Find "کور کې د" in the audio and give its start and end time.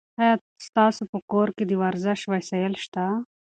1.31-1.71